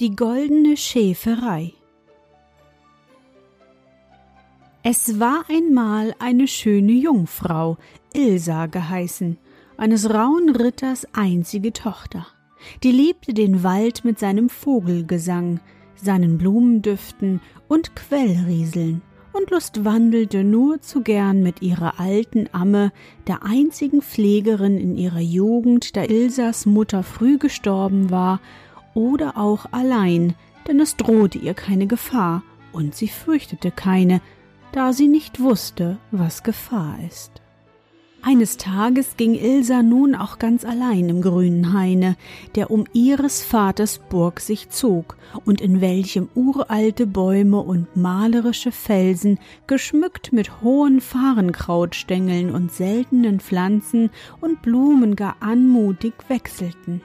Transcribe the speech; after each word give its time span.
Die 0.00 0.14
goldene 0.14 0.76
Schäferei. 0.76 1.72
Es 4.84 5.18
war 5.18 5.42
einmal 5.48 6.14
eine 6.20 6.46
schöne 6.46 6.92
Jungfrau, 6.92 7.78
Ilsa 8.14 8.66
geheißen, 8.66 9.38
eines 9.76 10.08
rauen 10.08 10.50
Ritters 10.54 11.04
einzige 11.14 11.72
Tochter. 11.72 12.28
Die 12.84 12.92
liebte 12.92 13.34
den 13.34 13.64
Wald 13.64 14.04
mit 14.04 14.20
seinem 14.20 14.48
Vogelgesang, 14.50 15.58
seinen 15.96 16.38
Blumendüften 16.38 17.40
und 17.66 17.96
Quellrieseln 17.96 19.02
und 19.32 19.50
lustwandelte 19.50 20.44
nur 20.44 20.80
zu 20.80 21.02
gern 21.02 21.42
mit 21.42 21.60
ihrer 21.60 21.98
alten 21.98 22.48
Amme, 22.52 22.92
der 23.26 23.42
einzigen 23.42 24.00
Pflegerin 24.00 24.78
in 24.78 24.96
ihrer 24.96 25.18
Jugend, 25.18 25.96
da 25.96 26.04
Ilsas 26.04 26.66
Mutter 26.66 27.02
früh 27.02 27.36
gestorben 27.36 28.10
war, 28.10 28.40
oder 28.98 29.36
auch 29.36 29.66
allein, 29.70 30.34
denn 30.66 30.80
es 30.80 30.96
drohte 30.96 31.38
ihr 31.38 31.54
keine 31.54 31.86
Gefahr, 31.86 32.42
und 32.72 32.96
sie 32.96 33.06
fürchtete 33.06 33.70
keine, 33.70 34.20
da 34.72 34.92
sie 34.92 35.06
nicht 35.06 35.40
wusste, 35.40 35.98
was 36.10 36.42
Gefahr 36.42 36.98
ist. 37.06 37.40
Eines 38.22 38.56
Tages 38.56 39.16
ging 39.16 39.36
Ilsa 39.36 39.84
nun 39.84 40.16
auch 40.16 40.40
ganz 40.40 40.64
allein 40.64 41.08
im 41.08 41.22
grünen 41.22 41.72
Haine, 41.72 42.16
der 42.56 42.72
um 42.72 42.86
ihres 42.92 43.44
Vaters 43.44 44.00
Burg 44.10 44.40
sich 44.40 44.68
zog 44.70 45.16
und 45.44 45.60
in 45.60 45.80
welchem 45.80 46.28
uralte 46.34 47.06
Bäume 47.06 47.60
und 47.60 47.96
malerische 47.96 48.72
Felsen, 48.72 49.38
geschmückt 49.68 50.32
mit 50.32 50.60
hohen 50.60 51.00
Fahrenkrautstängeln 51.00 52.50
und 52.50 52.72
seltenen 52.72 53.38
Pflanzen 53.38 54.10
und 54.40 54.60
Blumen 54.60 55.14
gar 55.14 55.36
anmutig 55.38 56.14
wechselten. 56.26 57.00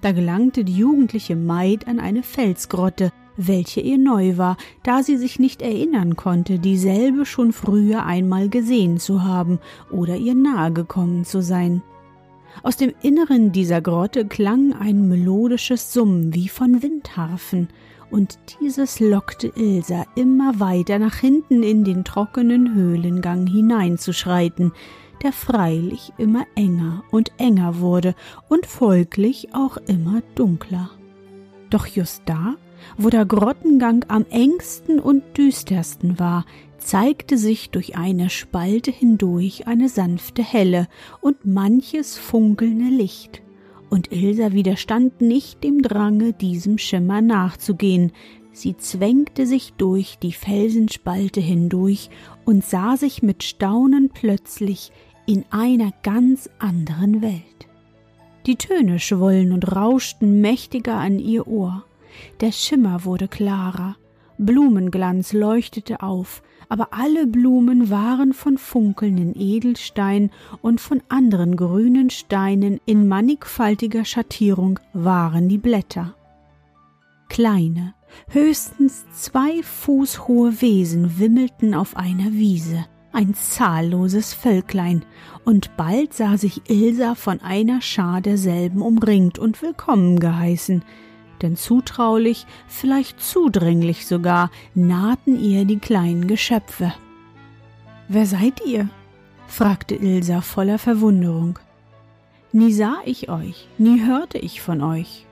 Da 0.00 0.12
gelangte 0.12 0.64
die 0.64 0.76
jugendliche 0.76 1.36
Maid 1.36 1.88
an 1.88 1.98
eine 1.98 2.22
Felsgrotte, 2.22 3.10
welche 3.36 3.80
ihr 3.80 3.98
neu 3.98 4.36
war, 4.36 4.56
da 4.82 5.02
sie 5.02 5.16
sich 5.16 5.38
nicht 5.38 5.62
erinnern 5.62 6.16
konnte, 6.16 6.58
dieselbe 6.58 7.24
schon 7.24 7.52
früher 7.52 8.04
einmal 8.04 8.48
gesehen 8.48 8.98
zu 8.98 9.24
haben 9.24 9.58
oder 9.90 10.16
ihr 10.16 10.34
nahe 10.34 10.72
gekommen 10.72 11.24
zu 11.24 11.42
sein. 11.42 11.82
Aus 12.62 12.76
dem 12.76 12.92
Inneren 13.02 13.52
dieser 13.52 13.80
Grotte 13.80 14.26
klang 14.26 14.72
ein 14.72 15.08
melodisches 15.08 15.92
Summen 15.92 16.34
wie 16.34 16.48
von 16.48 16.82
Windharfen, 16.82 17.68
und 18.10 18.38
dieses 18.58 19.00
lockte 19.00 19.52
Ilsa 19.54 20.06
immer 20.16 20.58
weiter 20.60 20.98
nach 20.98 21.16
hinten 21.16 21.62
in 21.62 21.84
den 21.84 22.04
trockenen 22.04 22.74
Höhlengang 22.74 23.46
hineinzuschreiten, 23.46 24.72
der 25.22 25.32
freilich 25.32 26.12
immer 26.18 26.46
enger 26.54 27.04
und 27.10 27.32
enger 27.38 27.80
wurde 27.80 28.14
und 28.48 28.66
folglich 28.66 29.54
auch 29.54 29.76
immer 29.76 30.22
dunkler. 30.34 30.90
Doch 31.70 31.86
just 31.86 32.22
da 32.26 32.56
wo 32.96 33.10
der 33.10 33.26
Grottengang 33.26 34.04
am 34.08 34.24
engsten 34.30 34.98
und 35.00 35.22
düstersten 35.36 36.18
war, 36.18 36.44
zeigte 36.78 37.36
sich 37.36 37.70
durch 37.70 37.96
eine 37.96 38.30
Spalte 38.30 38.90
hindurch 38.90 39.66
eine 39.66 39.88
sanfte 39.88 40.42
Helle 40.42 40.88
und 41.20 41.44
manches 41.44 42.16
funkelnde 42.16 42.94
Licht, 42.94 43.42
und 43.90 44.12
Ilsa 44.12 44.52
widerstand 44.52 45.22
nicht 45.22 45.64
dem 45.64 45.80
Drange, 45.80 46.34
diesem 46.34 46.76
Schimmer 46.76 47.22
nachzugehen, 47.22 48.12
sie 48.52 48.76
zwängte 48.76 49.46
sich 49.46 49.72
durch 49.74 50.18
die 50.18 50.32
Felsenspalte 50.32 51.40
hindurch 51.40 52.10
und 52.44 52.64
sah 52.64 52.96
sich 52.96 53.22
mit 53.22 53.44
Staunen 53.44 54.10
plötzlich 54.12 54.92
in 55.28 55.44
einer 55.50 55.92
ganz 56.02 56.48
anderen 56.58 57.20
Welt. 57.20 57.42
Die 58.46 58.56
Töne 58.56 58.98
schwollen 58.98 59.52
und 59.52 59.76
rauschten 59.76 60.40
mächtiger 60.40 60.94
an 60.94 61.18
ihr 61.18 61.46
Ohr, 61.46 61.84
der 62.40 62.50
Schimmer 62.50 63.04
wurde 63.04 63.28
klarer, 63.28 63.96
Blumenglanz 64.38 65.34
leuchtete 65.34 66.02
auf, 66.02 66.42
aber 66.70 66.94
alle 66.94 67.26
Blumen 67.26 67.90
waren 67.90 68.32
von 68.32 68.56
funkelnden 68.56 69.34
Edelstein 69.38 70.30
und 70.62 70.80
von 70.80 71.02
anderen 71.10 71.56
grünen 71.56 72.08
Steinen 72.08 72.80
in 72.86 73.06
mannigfaltiger 73.06 74.06
Schattierung 74.06 74.80
waren 74.94 75.50
die 75.50 75.58
Blätter. 75.58 76.14
Kleine, 77.28 77.92
höchstens 78.30 79.04
zwei 79.12 79.62
Fuß 79.62 80.26
hohe 80.26 80.62
Wesen 80.62 81.18
wimmelten 81.18 81.74
auf 81.74 81.98
einer 81.98 82.32
Wiese, 82.32 82.86
ein 83.12 83.34
zahlloses 83.34 84.34
Völklein, 84.34 85.04
und 85.44 85.76
bald 85.76 86.12
sah 86.12 86.36
sich 86.36 86.68
Ilsa 86.68 87.14
von 87.14 87.40
einer 87.40 87.80
Schar 87.80 88.20
derselben 88.20 88.82
umringt 88.82 89.38
und 89.38 89.62
willkommen 89.62 90.20
geheißen, 90.20 90.82
denn 91.42 91.56
zutraulich, 91.56 92.46
vielleicht 92.66 93.20
zudringlich 93.20 94.06
sogar, 94.06 94.50
nahten 94.74 95.40
ihr 95.40 95.64
die 95.64 95.78
kleinen 95.78 96.26
Geschöpfe. 96.26 96.92
Wer 98.08 98.26
seid 98.26 98.60
ihr? 98.66 98.88
fragte 99.46 99.94
Ilsa 99.94 100.40
voller 100.40 100.78
Verwunderung. 100.78 101.58
Nie 102.52 102.72
sah 102.72 102.96
ich 103.04 103.28
euch, 103.28 103.68
nie 103.78 104.04
hörte 104.04 104.38
ich 104.38 104.60
von 104.60 104.82
euch. 104.82 105.26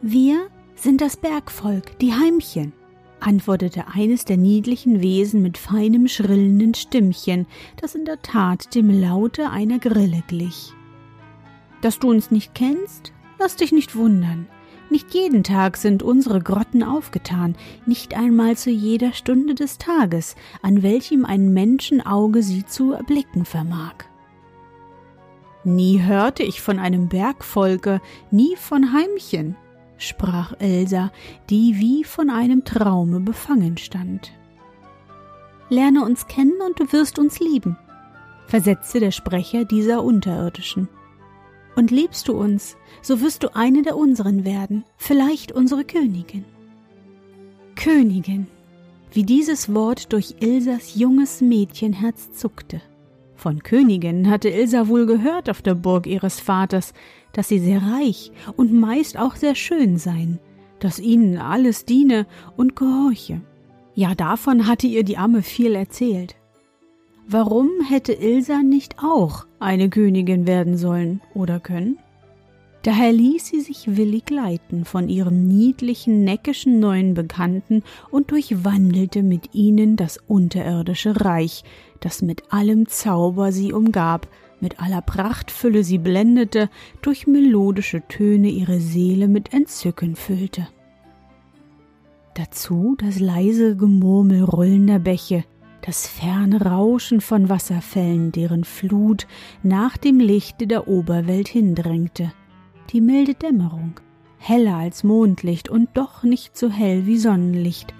Wir 0.00 0.46
sind 0.76 1.00
das 1.00 1.16
Bergvolk, 1.16 1.98
die 1.98 2.14
Heimchen, 2.14 2.72
antwortete 3.20 3.88
eines 3.88 4.24
der 4.24 4.36
niedlichen 4.36 5.00
Wesen 5.00 5.42
mit 5.42 5.58
feinem 5.58 6.08
schrillenden 6.08 6.74
Stimmchen, 6.74 7.46
das 7.80 7.94
in 7.94 8.04
der 8.04 8.22
Tat 8.22 8.74
dem 8.74 8.90
Laute 8.90 9.50
einer 9.50 9.78
Grille 9.78 10.22
glich. 10.26 10.72
Dass 11.82 11.98
du 11.98 12.10
uns 12.10 12.30
nicht 12.30 12.54
kennst, 12.54 13.12
lass 13.38 13.56
dich 13.56 13.72
nicht 13.72 13.96
wundern. 13.96 14.46
Nicht 14.90 15.12
jeden 15.12 15.44
Tag 15.44 15.76
sind 15.76 16.02
unsere 16.02 16.40
Grotten 16.40 16.82
aufgetan, 16.82 17.56
nicht 17.84 18.16
einmal 18.16 18.56
zu 18.56 18.70
jeder 18.70 19.12
Stunde 19.12 19.54
des 19.54 19.76
Tages, 19.76 20.34
an 20.62 20.82
welchem 20.82 21.26
ein 21.26 21.52
Menschenauge 21.52 22.42
sie 22.42 22.64
zu 22.64 22.92
erblicken 22.92 23.44
vermag. 23.44 23.94
Nie 25.64 26.00
hörte 26.00 26.42
ich 26.42 26.62
von 26.62 26.78
einem 26.78 27.08
Bergvolke, 27.08 28.00
nie 28.30 28.56
von 28.56 28.94
Heimchen, 28.94 29.56
sprach 29.98 30.54
Elsa, 30.58 31.12
die 31.50 31.78
wie 31.78 32.04
von 32.04 32.30
einem 32.30 32.64
Traume 32.64 33.20
befangen 33.20 33.76
stand. 33.76 34.32
Lerne 35.68 36.04
uns 36.04 36.26
kennen 36.26 36.58
und 36.66 36.80
du 36.80 36.90
wirst 36.92 37.18
uns 37.18 37.40
lieben, 37.40 37.76
versetzte 38.46 39.00
der 39.00 39.10
Sprecher 39.10 39.64
dieser 39.64 40.02
Unterirdischen. 40.02 40.88
Und 41.76 41.90
liebst 41.90 42.26
du 42.26 42.32
uns, 42.32 42.76
so 43.02 43.20
wirst 43.20 43.42
du 43.44 43.54
eine 43.54 43.82
der 43.82 43.96
unseren 43.96 44.44
werden, 44.44 44.84
vielleicht 44.96 45.52
unsere 45.52 45.84
Königin. 45.84 46.44
Königin, 47.76 48.48
wie 49.12 49.22
dieses 49.22 49.72
Wort 49.72 50.12
durch 50.12 50.36
Ilsas 50.40 50.96
junges 50.96 51.40
Mädchenherz 51.40 52.32
zuckte. 52.32 52.80
Von 53.36 53.62
Königin 53.62 54.28
hatte 54.28 54.48
Ilsa 54.48 54.88
wohl 54.88 55.06
gehört 55.06 55.48
auf 55.48 55.62
der 55.62 55.76
Burg 55.76 56.08
ihres 56.08 56.40
Vaters, 56.40 56.92
dass 57.32 57.48
sie 57.48 57.58
sehr 57.58 57.82
reich 57.82 58.32
und 58.56 58.72
meist 58.72 59.18
auch 59.18 59.36
sehr 59.36 59.54
schön 59.54 59.98
seien, 59.98 60.38
dass 60.80 60.98
ihnen 60.98 61.38
alles 61.38 61.84
diene 61.84 62.26
und 62.56 62.76
gehorche. 62.76 63.40
Ja, 63.94 64.14
davon 64.14 64.66
hatte 64.66 64.86
ihr 64.86 65.04
die 65.04 65.18
Amme 65.18 65.42
viel 65.42 65.74
erzählt. 65.74 66.36
Warum 67.26 67.68
hätte 67.88 68.12
Ilsa 68.12 68.62
nicht 68.62 68.96
auch 69.02 69.46
eine 69.58 69.90
Königin 69.90 70.46
werden 70.46 70.76
sollen 70.78 71.20
oder 71.34 71.60
können? 71.60 71.98
Daher 72.82 73.12
ließ 73.12 73.48
sie 73.48 73.60
sich 73.60 73.96
willig 73.96 74.30
leiten 74.30 74.84
von 74.84 75.08
ihrem 75.08 75.46
niedlichen, 75.46 76.24
neckischen 76.24 76.78
neuen 76.78 77.14
Bekannten 77.14 77.82
und 78.10 78.30
durchwandelte 78.30 79.22
mit 79.22 79.54
ihnen 79.54 79.96
das 79.96 80.18
unterirdische 80.28 81.20
Reich, 81.20 81.64
das 82.00 82.22
mit 82.22 82.52
allem 82.52 82.86
Zauber 82.88 83.52
sie 83.52 83.72
umgab, 83.72 84.28
mit 84.60 84.80
aller 84.80 85.02
Prachtfülle 85.02 85.84
sie 85.84 85.98
blendete, 85.98 86.70
durch 87.02 87.26
melodische 87.26 88.02
Töne 88.08 88.48
ihre 88.48 88.80
Seele 88.80 89.28
mit 89.28 89.52
Entzücken 89.52 90.16
füllte. 90.16 90.68
Dazu 92.34 92.96
das 92.98 93.18
leise 93.18 93.76
Gemurmel 93.76 94.44
rollender 94.44 94.98
Bäche, 94.98 95.44
das 95.80 96.06
ferne 96.06 96.62
Rauschen 96.62 97.20
von 97.20 97.48
Wasserfällen, 97.48 98.30
deren 98.30 98.64
Flut 98.64 99.26
nach 99.62 99.96
dem 99.96 100.20
Lichte 100.20 100.66
der 100.66 100.86
Oberwelt 100.86 101.48
hindrängte, 101.48 102.32
die 102.90 103.00
milde 103.00 103.34
Dämmerung, 103.34 103.94
heller 104.38 104.76
als 104.76 105.02
Mondlicht 105.02 105.68
und 105.68 105.88
doch 105.94 106.22
nicht 106.22 106.56
so 106.56 106.70
hell 106.70 107.06
wie 107.06 107.18
Sonnenlicht, 107.18 107.94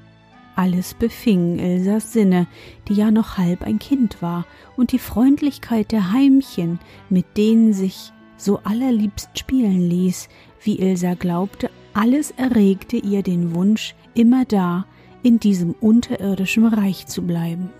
alles 0.59 0.95
befing 0.95 1.61
Ilsas 1.61 2.13
Sinne, 2.13 2.49
die 2.89 2.95
ja 2.95 3.13
noch 3.13 3.39
halb 3.39 3.63
ein 3.63 3.79
Kind 3.79 4.21
war, 4.21 4.45
und 4.77 4.91
die 4.91 4.99
Freundlichkeit 4.99 5.93
der 5.93 6.13
Heimchen, 6.13 6.81
mit 7.09 7.37
denen 7.37 7.73
sich 7.73 8.13
so 8.37 8.59
allerliebst 8.65 9.39
spielen 9.39 9.89
ließ, 9.89 10.29
wie 10.63 10.81
Ilsa 10.81 11.15
glaubte, 11.15 11.71
alles 11.95 12.33
erregte 12.33 12.97
ihr 12.97 13.23
den 13.23 13.55
Wunsch, 13.55 13.95
immer 14.15 14.45
da 14.45 14.85
in 15.23 15.39
diesem 15.39 15.77
unterirdischen 15.81 16.67
Reich 16.67 17.07
zu 17.07 17.23
bleiben. 17.23 17.71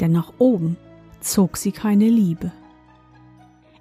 Denn 0.00 0.10
nach 0.10 0.32
oben 0.38 0.76
zog 1.20 1.56
sie 1.56 1.72
keine 1.72 2.08
Liebe. 2.08 2.50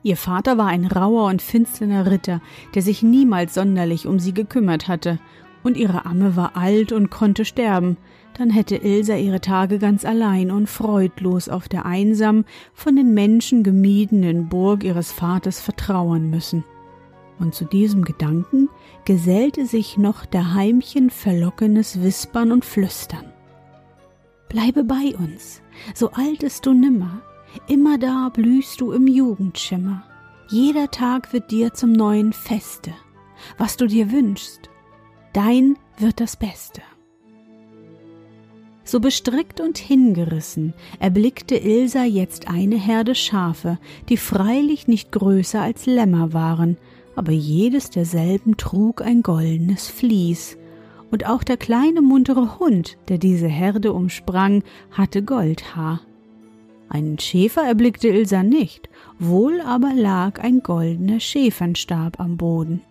Ihr 0.03 0.17
Vater 0.17 0.57
war 0.59 0.67
ein 0.67 0.85
rauer 0.85 1.25
und 1.25 1.41
finsterner 1.41 2.09
Ritter, 2.09 2.41
der 2.75 2.83
sich 2.83 3.01
niemals 3.01 3.55
sonderlich 3.55 4.05
um 4.05 4.19
sie 4.19 4.33
gekümmert 4.33 4.88
hatte, 4.88 5.19
und 5.68 5.78
ihre 5.78 6.06
Amme 6.06 6.36
war 6.36 6.56
alt 6.56 6.92
und 6.92 7.12
konnte 7.12 7.46
sterben, 7.46 7.98
dann 8.38 8.50
hätte 8.50 8.78
Ilsa 8.78 9.16
ihre 9.16 9.42
Tage 9.42 9.80
ganz 9.80 10.06
allein 10.06 10.50
und 10.50 10.68
freudlos 10.68 11.50
auf 11.50 11.68
der 11.68 11.86
einsam, 11.86 12.46
von 12.74 12.96
den 12.96 13.14
Menschen 13.14 13.64
gemiedenen 13.64 14.48
Burg 14.48 14.84
ihres 14.84 15.12
Vaters 15.12 15.60
vertrauern 15.60 16.30
müssen. 16.30 16.64
Und 17.40 17.54
zu 17.54 17.66
diesem 17.66 18.04
Gedanken 18.04 18.69
gesellte 19.06 19.66
sich 19.66 19.98
noch 19.98 20.25
der 20.25 20.54
Heimchen 20.54 21.10
verlockenes 21.10 22.02
Wispern 22.02 22.52
und 22.52 22.64
Flüstern. 22.66 23.25
Bleibe 24.50 24.84
bei 24.84 25.14
uns, 25.18 25.62
so 25.94 26.12
altest 26.12 26.66
du 26.66 26.74
nimmer, 26.74 27.22
immer 27.68 27.98
da 27.98 28.30
blühst 28.34 28.80
du 28.80 28.94
im 28.94 29.08
Jugendschimmer. 29.08 30.04
Jeder 30.50 30.90
Tag 30.90 31.34
wird 31.34 31.52
dir 31.52 31.74
zum 31.74 31.92
neuen 31.92 32.31
Feste. 32.31 32.94
Was 33.58 33.78
du 33.78 33.86
dir 33.86 34.12
wünschst, 34.12 34.69
dein 35.33 35.77
wird 35.97 36.19
das 36.19 36.35
Beste. 36.35 36.81
So 38.83 39.01
bestrickt 39.01 39.59
und 39.59 39.77
hingerissen 39.77 40.74
erblickte 41.00 41.56
Ilsa 41.56 42.06
jetzt 42.06 42.47
eine 42.47 42.77
Herde 42.77 43.15
Schafe, 43.15 43.79
die 44.07 44.15
freilich 44.15 44.88
nicht 44.88 45.12
größer 45.12 45.62
als 45.62 45.85
Lämmer 45.85 46.31
waren, 46.31 46.77
aber 47.15 47.33
jedes 47.33 47.89
derselben 47.89 48.56
trug 48.56 49.01
ein 49.01 49.24
goldenes 49.24 49.88
Vlies, 49.88 50.57
und 51.12 51.25
auch 51.25 51.44
der 51.44 51.57
kleine 51.57 52.01
muntere 52.01 52.59
Hund, 52.59 52.97
der 53.09 53.18
diese 53.18 53.47
Herde 53.47 53.94
umsprang, 53.94 54.63
hatte 54.91 55.23
Goldhaar. 55.23 56.01
Einen 56.89 57.19
Schäfer 57.19 57.63
erblickte 57.63 58.07
Ilsa 58.07 58.44
nicht, 58.44 58.89
wohl 59.19 59.62
aber 59.62 59.94
lag 59.94 60.39
ein 60.39 60.62
goldener 60.63 61.19
Schäfernstab 61.19 62.19
am 62.19 62.38
Boden. 62.38 62.81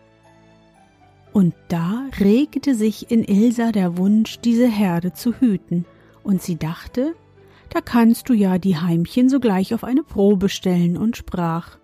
Und 1.37 1.53
da 1.69 2.09
regte 2.19 2.75
sich 2.75 3.11
in 3.11 3.23
Ilsa 3.23 3.71
der 3.71 3.99
Wunsch, 3.99 4.39
diese 4.39 4.67
Herde 4.67 5.13
zu 5.13 5.35
hüten, 5.35 5.85
und 6.23 6.41
sie 6.41 6.57
dachte, 6.57 7.15
da 7.69 7.83
kannst 7.83 8.31
du 8.31 8.33
ja 8.33 8.57
die 8.57 8.79
Heimchen 8.79 9.29
sogleich 9.29 9.75
auf 9.75 9.85
eine 9.85 10.03
Probe 10.03 10.49
stellen 10.49 10.97
und 10.97 11.15
sprach 11.15 11.77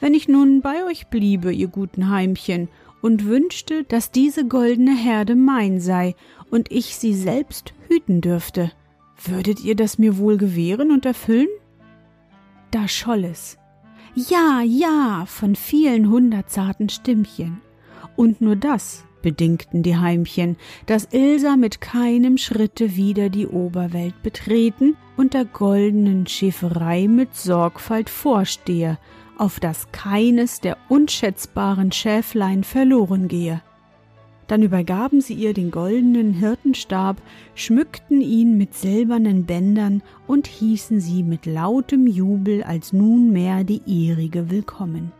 Wenn 0.00 0.14
ich 0.14 0.26
nun 0.26 0.62
bei 0.62 0.84
euch 0.84 1.06
bliebe, 1.06 1.52
ihr 1.52 1.68
guten 1.68 2.10
Heimchen, 2.10 2.68
und 3.02 3.24
wünschte, 3.24 3.84
dass 3.84 4.10
diese 4.10 4.44
goldene 4.44 4.96
Herde 4.96 5.36
mein 5.36 5.78
sei 5.78 6.16
und 6.50 6.72
ich 6.72 6.96
sie 6.96 7.14
selbst 7.14 7.72
hüten 7.86 8.20
dürfte, 8.20 8.72
würdet 9.24 9.62
ihr 9.62 9.76
das 9.76 9.96
mir 9.96 10.18
wohl 10.18 10.38
gewähren 10.38 10.90
und 10.90 11.06
erfüllen? 11.06 11.46
Da 12.72 12.88
scholl 12.88 13.22
es. 13.26 13.58
Ja, 14.16 14.60
ja, 14.60 15.22
von 15.28 15.54
vielen 15.54 16.10
hundert 16.10 16.50
zarten 16.50 16.88
Stimmchen. 16.88 17.60
Und 18.20 18.42
nur 18.42 18.54
das 18.54 19.06
bedingten 19.22 19.82
die 19.82 19.96
Heimchen, 19.96 20.58
dass 20.84 21.08
Ilsa 21.10 21.56
mit 21.56 21.80
keinem 21.80 22.36
Schritte 22.36 22.94
wieder 22.94 23.30
die 23.30 23.46
Oberwelt 23.46 24.22
betreten 24.22 24.94
und 25.16 25.32
der 25.32 25.46
goldenen 25.46 26.26
Schäferei 26.26 27.08
mit 27.08 27.34
Sorgfalt 27.34 28.10
vorstehe, 28.10 28.98
auf 29.38 29.58
dass 29.58 29.90
keines 29.92 30.60
der 30.60 30.76
unschätzbaren 30.90 31.92
Schäflein 31.92 32.62
verloren 32.62 33.26
gehe. 33.26 33.62
Dann 34.48 34.62
übergaben 34.62 35.22
sie 35.22 35.32
ihr 35.32 35.54
den 35.54 35.70
goldenen 35.70 36.34
Hirtenstab, 36.34 37.22
schmückten 37.54 38.20
ihn 38.20 38.58
mit 38.58 38.74
silbernen 38.74 39.46
Bändern 39.46 40.02
und 40.26 40.46
hießen 40.46 41.00
sie 41.00 41.22
mit 41.22 41.46
lautem 41.46 42.06
Jubel 42.06 42.64
als 42.64 42.92
nunmehr 42.92 43.64
die 43.64 43.80
ihrige 43.86 44.50
willkommen. 44.50 45.10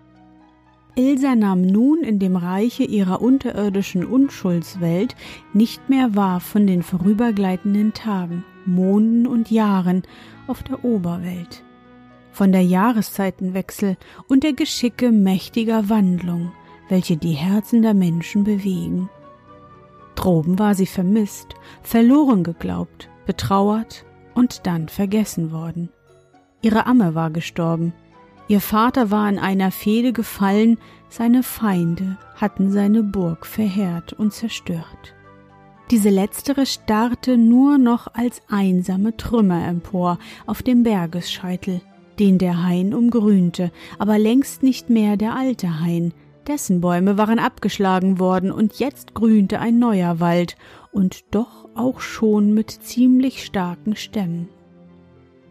Ilsa 0.96 1.34
nahm 1.34 1.62
nun 1.62 2.02
in 2.02 2.18
dem 2.18 2.36
Reiche 2.36 2.84
ihrer 2.84 3.22
unterirdischen 3.22 4.04
Unschuldswelt 4.04 5.14
nicht 5.52 5.88
mehr 5.88 6.14
wahr 6.14 6.40
von 6.40 6.66
den 6.66 6.82
vorübergleitenden 6.82 7.92
Tagen, 7.92 8.44
Monden 8.66 9.26
und 9.26 9.50
Jahren 9.50 10.02
auf 10.46 10.62
der 10.62 10.84
Oberwelt, 10.84 11.64
von 12.32 12.52
der 12.52 12.62
Jahreszeitenwechsel 12.62 13.96
und 14.28 14.42
der 14.42 14.52
Geschicke 14.52 15.12
mächtiger 15.12 15.88
Wandlung, 15.88 16.52
welche 16.88 17.16
die 17.16 17.32
Herzen 17.32 17.82
der 17.82 17.94
Menschen 17.94 18.44
bewegen. 18.44 19.08
Droben 20.16 20.58
war 20.58 20.74
sie 20.74 20.86
vermisst, 20.86 21.54
verloren 21.82 22.42
geglaubt, 22.42 23.08
betrauert 23.26 24.04
und 24.34 24.66
dann 24.66 24.88
vergessen 24.88 25.52
worden. 25.52 25.88
Ihre 26.62 26.86
Amme 26.86 27.14
war 27.14 27.30
gestorben, 27.30 27.94
Ihr 28.50 28.60
Vater 28.60 29.12
war 29.12 29.28
in 29.28 29.38
einer 29.38 29.70
Fehde 29.70 30.12
gefallen, 30.12 30.78
seine 31.08 31.44
Feinde 31.44 32.18
hatten 32.34 32.72
seine 32.72 33.04
Burg 33.04 33.46
verheert 33.46 34.12
und 34.12 34.32
zerstört. 34.32 35.14
Diese 35.92 36.08
letztere 36.08 36.66
starrte 36.66 37.36
nur 37.36 37.78
noch 37.78 38.08
als 38.12 38.42
einsame 38.48 39.16
Trümmer 39.16 39.64
empor 39.68 40.18
auf 40.48 40.64
dem 40.64 40.82
Bergesscheitel, 40.82 41.80
den 42.18 42.38
der 42.38 42.64
Hain 42.64 42.92
umgrünte, 42.92 43.70
aber 44.00 44.18
längst 44.18 44.64
nicht 44.64 44.90
mehr 44.90 45.16
der 45.16 45.36
alte 45.36 45.78
Hain, 45.78 46.12
dessen 46.48 46.80
Bäume 46.80 47.16
waren 47.16 47.38
abgeschlagen 47.38 48.18
worden 48.18 48.50
und 48.50 48.80
jetzt 48.80 49.14
grünte 49.14 49.60
ein 49.60 49.78
neuer 49.78 50.18
Wald 50.18 50.56
und 50.90 51.20
doch 51.32 51.68
auch 51.76 52.00
schon 52.00 52.52
mit 52.52 52.72
ziemlich 52.72 53.44
starken 53.44 53.94
Stämmen. 53.94 54.48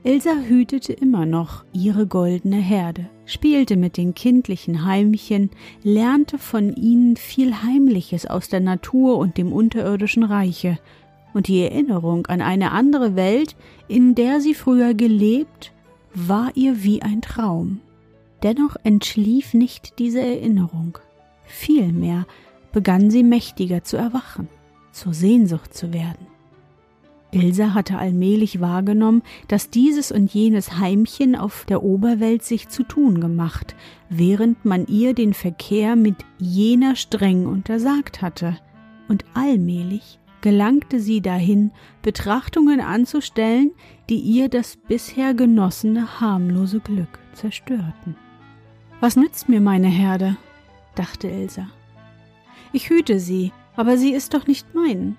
Ilsa 0.03 0.33
hütete 0.47 0.93
immer 0.93 1.25
noch 1.25 1.65
ihre 1.73 2.07
goldene 2.07 2.55
Herde, 2.55 3.09
spielte 3.25 3.75
mit 3.75 3.97
den 3.97 4.15
kindlichen 4.15 4.85
Heimchen, 4.85 5.49
lernte 5.83 6.37
von 6.37 6.73
ihnen 6.73 7.17
viel 7.17 7.53
Heimliches 7.63 8.25
aus 8.25 8.47
der 8.47 8.61
Natur 8.61 9.17
und 9.17 9.37
dem 9.37 9.51
unterirdischen 9.51 10.23
Reiche, 10.23 10.79
und 11.33 11.47
die 11.47 11.61
Erinnerung 11.61 12.27
an 12.27 12.41
eine 12.41 12.71
andere 12.71 13.15
Welt, 13.15 13.55
in 13.87 14.15
der 14.15 14.39
sie 14.39 14.53
früher 14.53 14.93
gelebt, 14.93 15.73
war 16.13 16.51
ihr 16.55 16.81
wie 16.83 17.01
ein 17.01 17.21
Traum. 17.21 17.81
Dennoch 18.41 18.77
entschlief 18.83 19.53
nicht 19.53 19.99
diese 19.99 20.21
Erinnerung. 20.21 20.97
Vielmehr 21.43 22.25
begann 22.71 23.11
sie 23.11 23.23
mächtiger 23.23 23.83
zu 23.83 23.97
erwachen, 23.97 24.47
zur 24.91 25.13
Sehnsucht 25.13 25.73
zu 25.73 25.93
werden. 25.93 26.38
Ilse 27.31 27.73
hatte 27.73 27.97
allmählich 27.97 28.59
wahrgenommen, 28.59 29.21
dass 29.47 29.69
dieses 29.69 30.11
und 30.11 30.33
jenes 30.33 30.79
Heimchen 30.79 31.35
auf 31.35 31.65
der 31.65 31.83
Oberwelt 31.83 32.43
sich 32.43 32.69
zu 32.69 32.83
tun 32.83 33.21
gemacht, 33.21 33.75
während 34.09 34.65
man 34.65 34.87
ihr 34.87 35.13
den 35.13 35.33
Verkehr 35.33 35.95
mit 35.95 36.15
jener 36.39 36.95
streng 36.95 37.45
untersagt 37.45 38.21
hatte, 38.21 38.57
und 39.07 39.25
allmählich 39.33 40.19
gelangte 40.41 40.99
sie 40.99 41.21
dahin, 41.21 41.71
Betrachtungen 42.01 42.79
anzustellen, 42.79 43.71
die 44.09 44.19
ihr 44.19 44.49
das 44.49 44.77
bisher 44.77 45.33
genossene 45.33 46.21
harmlose 46.21 46.79
Glück 46.79 47.19
zerstörten. 47.33 48.15
Was 48.99 49.15
nützt 49.15 49.49
mir 49.49 49.61
meine 49.61 49.87
Herde? 49.87 50.37
dachte 50.95 51.27
Ilse. 51.27 51.67
Ich 52.73 52.89
hüte 52.89 53.19
sie, 53.19 53.51
aber 53.75 53.97
sie 53.97 54.11
ist 54.11 54.33
doch 54.33 54.47
nicht 54.47 54.73
mein. 54.73 55.17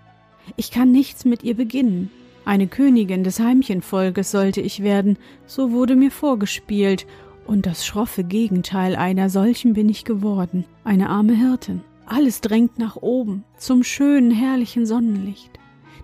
Ich 0.57 0.71
kann 0.71 0.93
nichts 0.93 1.25
mit 1.25 1.43
ihr 1.43 1.55
beginnen. 1.55 2.11
Eine 2.45 2.67
Königin 2.67 3.23
des 3.23 3.39
Heimchenvolkes 3.39 4.31
sollte 4.31 4.61
ich 4.61 4.83
werden, 4.83 5.19
so 5.47 5.73
wurde 5.73 5.97
mir 5.97 6.11
vorgespielt, 6.11 7.07
Und 7.47 7.67
das 7.67 7.85
schroffe 7.85 8.23
Gegenteil 8.23 8.95
einer 8.95 9.29
solchen 9.29 9.73
bin 9.73 9.89
ich 9.89 10.05
geworden, 10.05 10.65
eine 10.85 11.09
arme 11.09 11.35
Hirtin. 11.35 11.81
Alles 12.07 12.41
drängt 12.41 12.79
nach 12.79 12.97
oben, 12.97 13.45
zum 13.57 13.83
schönen, 13.83 14.31
herrlichen 14.31 14.87
Sonnenlicht. 14.87 15.51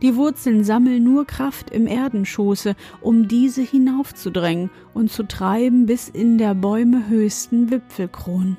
Die 0.03 0.15
Wurzeln 0.17 0.63
sammeln 0.63 1.03
nur 1.05 1.25
Kraft 1.25 1.71
im 1.71 1.87
Erdenschoße, 1.87 2.77
um 3.01 3.29
diese 3.29 3.63
hinaufzudrängen 3.63 4.71
und 4.93 5.11
zu 5.11 5.23
treiben 5.23 5.87
bis 5.87 6.09
in 6.09 6.39
der 6.39 6.55
Bäume 6.55 7.09
höchsten 7.09 7.71
Wipfelkronen. 7.71 8.57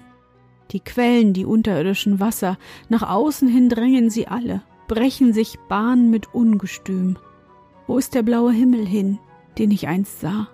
Die 0.72 0.80
Quellen, 0.80 1.34
die 1.34 1.46
unterirdischen 1.46 2.20
Wasser, 2.20 2.58
nach 2.90 3.04
außen 3.04 3.48
hin 3.48 3.70
drängen 3.70 4.10
sie 4.10 4.28
alle, 4.28 4.62
brechen 4.88 5.34
sich 5.34 5.58
Bahn 5.68 6.10
mit 6.10 6.34
Ungestüm. 6.34 7.18
Wo 7.88 7.98
ist 7.98 8.16
der 8.16 8.24
blaue 8.24 8.52
Himmel 8.52 8.86
hin, 8.86 9.20
den 9.58 9.72
ich 9.72 9.88
einst 9.88 10.22
sah? 10.22 10.48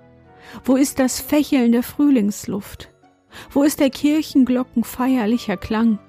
Wo 0.64 0.76
ist 0.76 1.00
das 1.00 1.20
Fächeln 1.20 1.72
der 1.72 1.84
Frühlingsluft? 1.84 2.92
Wo 3.50 3.64
ist 3.64 3.80
der 3.80 3.90
Kirchenglocken 3.90 4.84
feierlicher 4.84 5.58
Klang? 5.58 6.00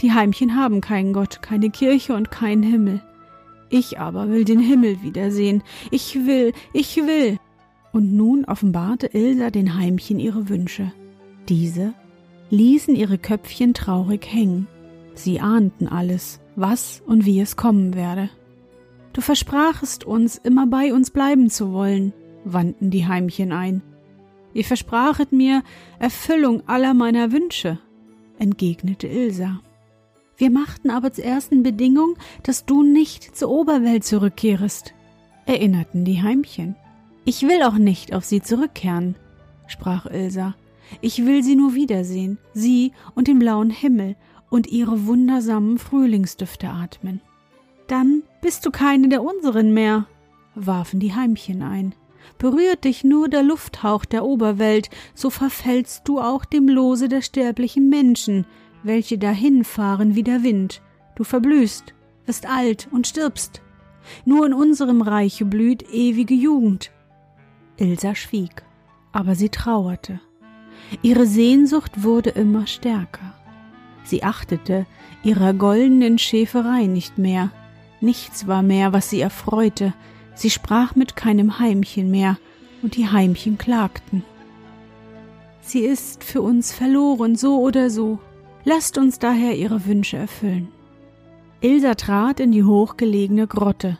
Die 0.00 0.12
Heimchen 0.12 0.56
haben 0.56 0.80
keinen 0.80 1.12
Gott, 1.12 1.42
keine 1.42 1.70
Kirche 1.70 2.14
und 2.14 2.30
keinen 2.30 2.62
Himmel. 2.62 3.02
Ich 3.68 3.98
aber 3.98 4.28
will 4.28 4.44
den 4.44 4.60
Himmel 4.60 5.02
wiedersehen. 5.02 5.62
Ich 5.90 6.26
will, 6.26 6.52
ich 6.72 6.96
will. 6.96 7.38
Und 7.92 8.12
nun 8.12 8.44
offenbarte 8.44 9.08
Ilsa 9.12 9.50
den 9.50 9.76
Heimchen 9.76 10.18
ihre 10.18 10.48
Wünsche. 10.48 10.92
Diese 11.48 11.94
ließen 12.50 12.94
ihre 12.94 13.18
Köpfchen 13.18 13.74
traurig 13.74 14.26
hängen. 14.26 14.66
Sie 15.14 15.40
ahnten 15.40 15.86
alles, 15.86 16.40
was 16.60 17.02
und 17.06 17.26
wie 17.26 17.40
es 17.40 17.56
kommen 17.56 17.94
werde. 17.94 18.30
Du 19.12 19.20
versprachest 19.20 20.04
uns, 20.04 20.36
immer 20.36 20.66
bei 20.66 20.94
uns 20.94 21.10
bleiben 21.10 21.50
zu 21.50 21.72
wollen, 21.72 22.12
wandten 22.44 22.90
die 22.90 23.06
Heimchen 23.06 23.52
ein. 23.52 23.82
Ihr 24.54 24.64
versprachet 24.64 25.32
mir 25.32 25.62
Erfüllung 25.98 26.62
aller 26.66 26.94
meiner 26.94 27.32
Wünsche, 27.32 27.78
entgegnete 28.38 29.06
Ilsa. 29.06 29.60
Wir 30.36 30.50
machten 30.50 30.90
aber 30.90 31.12
zur 31.12 31.24
ersten 31.24 31.62
Bedingung, 31.62 32.16
dass 32.42 32.64
du 32.64 32.82
nicht 32.82 33.36
zur 33.36 33.50
Oberwelt 33.50 34.04
zurückkehrest, 34.04 34.94
erinnerten 35.46 36.04
die 36.04 36.22
Heimchen. 36.22 36.76
Ich 37.24 37.42
will 37.42 37.62
auch 37.62 37.76
nicht 37.76 38.14
auf 38.14 38.24
sie 38.24 38.40
zurückkehren, 38.40 39.16
sprach 39.66 40.06
Ilsa. 40.06 40.54
Ich 41.00 41.24
will 41.26 41.42
sie 41.42 41.56
nur 41.56 41.74
wiedersehen, 41.74 42.38
sie 42.54 42.92
und 43.14 43.28
den 43.28 43.38
blauen 43.38 43.70
Himmel 43.70 44.16
und 44.50 44.66
ihre 44.66 45.06
wundersamen 45.06 45.78
Frühlingsdüfte 45.78 46.68
atmen. 46.68 47.22
Dann 47.86 48.22
bist 48.42 48.66
du 48.66 48.70
keine 48.70 49.08
der 49.08 49.22
unseren 49.22 49.72
mehr, 49.72 50.06
warfen 50.54 51.00
die 51.00 51.14
Heimchen 51.14 51.62
ein. 51.62 51.94
Berührt 52.38 52.84
dich 52.84 53.02
nur 53.04 53.28
der 53.28 53.42
Lufthauch 53.42 54.04
der 54.04 54.24
Oberwelt, 54.24 54.90
so 55.14 55.30
verfällst 55.30 56.06
du 56.06 56.20
auch 56.20 56.44
dem 56.44 56.68
Lose 56.68 57.08
der 57.08 57.22
sterblichen 57.22 57.88
Menschen, 57.88 58.46
welche 58.82 59.18
dahinfahren 59.18 60.14
wie 60.14 60.22
der 60.22 60.42
Wind. 60.42 60.82
Du 61.16 61.24
verblühst, 61.24 61.94
wirst 62.26 62.46
alt 62.46 62.88
und 62.92 63.06
stirbst. 63.06 63.62
Nur 64.24 64.46
in 64.46 64.54
unserem 64.54 65.02
Reiche 65.02 65.44
blüht 65.44 65.82
ewige 65.92 66.34
Jugend. 66.34 66.90
Ilsa 67.76 68.14
schwieg, 68.14 68.62
aber 69.12 69.34
sie 69.34 69.48
trauerte. 69.48 70.20
Ihre 71.02 71.26
Sehnsucht 71.26 72.02
wurde 72.02 72.30
immer 72.30 72.66
stärker. 72.66 73.34
Sie 74.04 74.22
achtete 74.22 74.86
ihrer 75.22 75.54
goldenen 75.54 76.18
Schäferei 76.18 76.86
nicht 76.86 77.18
mehr. 77.18 77.50
Nichts 78.00 78.46
war 78.46 78.62
mehr, 78.62 78.92
was 78.92 79.10
sie 79.10 79.20
erfreute. 79.20 79.92
Sie 80.34 80.50
sprach 80.50 80.94
mit 80.94 81.16
keinem 81.16 81.58
Heimchen 81.58 82.10
mehr, 82.10 82.38
und 82.82 82.96
die 82.96 83.08
Heimchen 83.08 83.58
klagten. 83.58 84.24
Sie 85.60 85.80
ist 85.80 86.24
für 86.24 86.40
uns 86.40 86.72
verloren, 86.72 87.36
so 87.36 87.60
oder 87.60 87.90
so. 87.90 88.18
Lasst 88.64 88.98
uns 88.98 89.18
daher 89.18 89.56
ihre 89.56 89.86
Wünsche 89.86 90.16
erfüllen. 90.16 90.68
Ilsa 91.60 91.94
trat 91.94 92.40
in 92.40 92.52
die 92.52 92.64
hochgelegene 92.64 93.46
Grotte, 93.46 93.98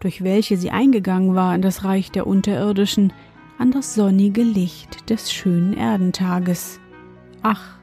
durch 0.00 0.22
welche 0.22 0.58
sie 0.58 0.70
eingegangen 0.70 1.34
war 1.34 1.54
in 1.54 1.62
das 1.62 1.84
Reich 1.84 2.10
der 2.10 2.26
Unterirdischen, 2.26 3.12
an 3.58 3.70
das 3.72 3.94
sonnige 3.94 4.42
Licht 4.42 5.08
des 5.08 5.32
schönen 5.32 5.72
Erdentages. 5.74 6.78
Ach, 7.42 7.77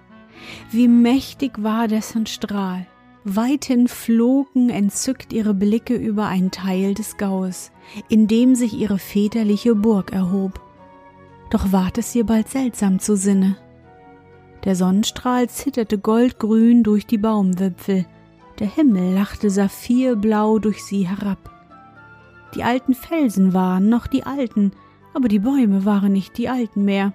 wie 0.72 0.88
mächtig 0.88 1.64
war 1.64 1.88
dessen 1.88 2.26
Strahl. 2.26 2.88
Weithin 3.24 3.88
flogen 3.88 4.70
entzückt 4.70 5.34
ihre 5.34 5.56
Blicke 5.56 5.96
über 5.96 6.28
einen 6.28 6.52
Teil 6.52 6.94
des 6.94 7.18
Gaues, 7.18 7.72
in 8.08 8.28
dem 8.28 8.54
sich 8.54 8.74
ihre 8.74 9.00
väterliche 9.00 9.74
Burg 9.74 10.14
erhob. 10.14 10.62
Doch 11.50 11.72
ward 11.72 11.98
es 11.98 12.14
ihr 12.14 12.26
bald 12.26 12.50
seltsam 12.50 13.00
zu 13.00 13.18
Sinne. 13.18 13.58
Der 14.64 14.76
Sonnenstrahl 14.76 15.50
zitterte 15.50 15.98
goldgrün 15.98 16.84
durch 16.84 17.08
die 17.08 17.18
Baumwipfel, 17.18 18.06
der 18.60 18.68
Himmel 18.68 19.14
lachte 19.14 19.50
saphirblau 19.50 20.60
durch 20.60 20.84
sie 20.84 21.08
herab. 21.08 21.52
Die 22.56 22.64
alten 22.64 22.94
Felsen 22.94 23.54
waren 23.54 23.90
noch 23.90 24.08
die 24.08 24.24
alten, 24.24 24.72
aber 25.14 25.28
die 25.28 25.40
Bäume 25.40 25.84
waren 25.86 26.14
nicht 26.14 26.38
die 26.38 26.48
alten 26.48 26.86
mehr. 26.86 27.14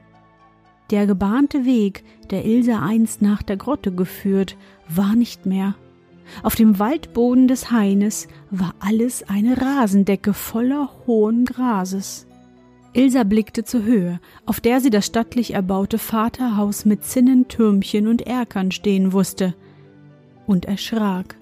Der 0.90 1.06
gebahnte 1.06 1.64
Weg, 1.64 2.02
der 2.30 2.44
Ilse 2.44 2.80
einst 2.80 3.22
nach 3.22 3.42
der 3.42 3.56
Grotte 3.56 3.92
geführt, 3.92 4.56
war 4.88 5.14
nicht 5.14 5.46
mehr. 5.46 5.76
Auf 6.42 6.54
dem 6.54 6.78
Waldboden 6.78 7.48
des 7.48 7.70
Haines 7.70 8.28
war 8.50 8.74
alles 8.80 9.28
eine 9.28 9.60
Rasendecke 9.60 10.32
voller 10.32 10.90
hohen 11.06 11.44
Grases. 11.44 12.26
Ilsa 12.92 13.22
blickte 13.22 13.64
zur 13.64 13.84
Höhe, 13.84 14.20
auf 14.46 14.60
der 14.60 14.80
sie 14.80 14.90
das 14.90 15.06
stattlich 15.06 15.54
erbaute 15.54 15.98
Vaterhaus 15.98 16.84
mit 16.84 17.04
Zinnen, 17.04 17.46
Türmchen 17.46 18.08
und 18.08 18.22
Erkern 18.22 18.72
stehen 18.72 19.12
wusste, 19.12 19.54
und 20.46 20.64
erschrak. 20.64 21.36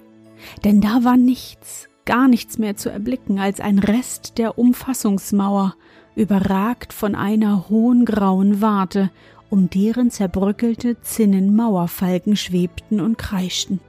Denn 0.63 0.79
da 0.79 1.03
war 1.03 1.17
nichts, 1.17 1.89
gar 2.05 2.27
nichts 2.27 2.59
mehr 2.59 2.75
zu 2.75 2.91
erblicken 2.91 3.39
als 3.39 3.59
ein 3.59 3.79
Rest 3.79 4.37
der 4.37 4.59
Umfassungsmauer, 4.59 5.75
überragt 6.15 6.93
von 6.93 7.15
einer 7.15 7.69
hohen 7.69 8.05
grauen 8.05 8.61
Warte, 8.61 9.09
um 9.49 9.69
deren 9.69 10.11
zerbröckelte 10.11 11.01
Zinnen 11.01 11.55
Mauerfalken 11.55 12.35
schwebten 12.35 12.99
und 12.99 13.17
kreischten. 13.17 13.79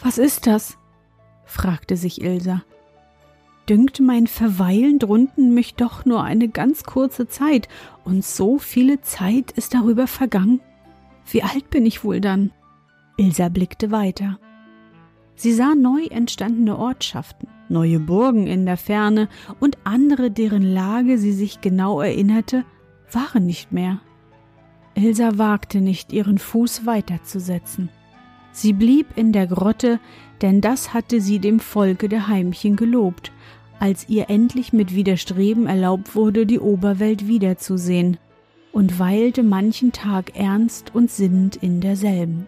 Was 0.00 0.18
ist 0.18 0.46
das? 0.46 0.76
fragte 1.44 1.96
sich 1.96 2.22
Ilsa. 2.22 2.62
Dünkt 3.68 4.00
mein 4.00 4.26
Verweilen 4.26 4.98
drunten 4.98 5.54
mich 5.54 5.74
doch 5.74 6.04
nur 6.04 6.22
eine 6.22 6.48
ganz 6.48 6.84
kurze 6.84 7.28
Zeit, 7.28 7.68
und 8.04 8.22
so 8.24 8.58
viele 8.58 9.00
Zeit 9.00 9.52
ist 9.52 9.72
darüber 9.72 10.06
vergangen. 10.06 10.60
Wie 11.30 11.42
alt 11.42 11.70
bin 11.70 11.86
ich 11.86 12.04
wohl 12.04 12.20
dann? 12.20 12.50
Ilsa 13.16 13.48
blickte 13.48 13.90
weiter. 13.90 14.38
Sie 15.36 15.52
sah 15.52 15.74
neu 15.74 16.04
entstandene 16.06 16.76
Ortschaften, 16.76 17.48
neue 17.68 17.98
Burgen 18.00 18.46
in 18.46 18.66
der 18.66 18.76
Ferne 18.76 19.28
und 19.60 19.78
andere, 19.84 20.30
deren 20.30 20.62
Lage 20.62 21.16
sie 21.18 21.32
sich 21.32 21.60
genau 21.60 22.00
erinnerte, 22.00 22.64
waren 23.14 23.46
nicht 23.46 23.72
mehr. 23.72 24.00
Ilsa 24.94 25.38
wagte 25.38 25.80
nicht, 25.80 26.12
ihren 26.12 26.38
Fuß 26.38 26.86
weiterzusetzen. 26.86 27.88
Sie 28.52 28.72
blieb 28.72 29.06
in 29.16 29.32
der 29.32 29.46
Grotte, 29.46 29.98
denn 30.40 30.60
das 30.60 30.94
hatte 30.94 31.20
sie 31.20 31.40
dem 31.40 31.58
Volke 31.58 32.08
der 32.08 32.28
Heimchen 32.28 32.76
gelobt, 32.76 33.32
als 33.80 34.08
ihr 34.08 34.30
endlich 34.30 34.72
mit 34.72 34.94
Widerstreben 34.94 35.66
erlaubt 35.66 36.14
wurde, 36.14 36.46
die 36.46 36.60
Oberwelt 36.60 37.26
wiederzusehen, 37.26 38.18
und 38.72 38.98
weilte 38.98 39.42
manchen 39.42 39.92
Tag 39.92 40.36
ernst 40.36 40.94
und 40.94 41.10
sinnend 41.10 41.56
in 41.56 41.80
derselben 41.80 42.46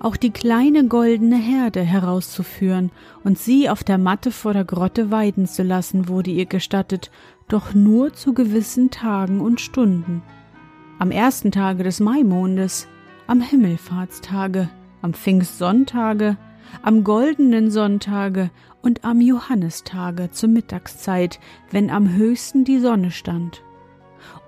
auch 0.00 0.16
die 0.16 0.30
kleine 0.30 0.86
goldene 0.86 1.36
Herde 1.36 1.82
herauszuführen 1.82 2.90
und 3.22 3.38
sie 3.38 3.68
auf 3.68 3.84
der 3.84 3.98
Matte 3.98 4.32
vor 4.32 4.54
der 4.54 4.64
Grotte 4.64 5.10
weiden 5.10 5.46
zu 5.46 5.62
lassen, 5.62 6.08
wurde 6.08 6.30
ihr 6.30 6.46
gestattet, 6.46 7.10
doch 7.52 7.74
nur 7.74 8.14
zu 8.14 8.32
gewissen 8.32 8.90
Tagen 8.90 9.40
und 9.40 9.60
Stunden. 9.60 10.22
Am 10.98 11.10
ersten 11.10 11.50
Tage 11.50 11.82
des 11.82 12.00
Maimondes, 12.00 12.88
am 13.26 13.40
Himmelfahrtstage, 13.40 14.68
am 15.02 15.14
Pfingstsonntage, 15.14 16.36
am 16.82 17.04
goldenen 17.04 17.70
Sonntage 17.70 18.50
und 18.82 19.04
am 19.04 19.20
Johannistage 19.20 20.30
zur 20.30 20.48
Mittagszeit, 20.48 21.40
wenn 21.70 21.90
am 21.90 22.12
höchsten 22.14 22.64
die 22.64 22.78
Sonne 22.78 23.10
stand. 23.10 23.62